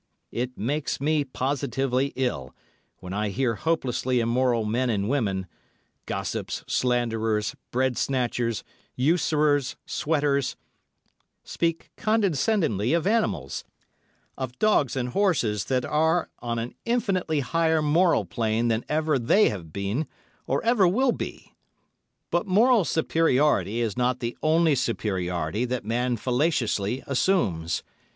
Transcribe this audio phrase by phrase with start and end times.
[0.31, 2.55] It makes me positively ill,
[3.01, 8.63] when I hear hopelessly immoral men and women—gossips, slanderers, breadsnatchers,
[8.95, 18.25] usurers, sweaters—speak condescendingly of animals—of dogs and horses that are on an infinitely higher moral
[18.25, 20.07] plane than ever they have been,
[20.47, 21.53] or ever will be.
[22.31, 27.83] But moral superiority is not the only superiority that man fallaciously assumes.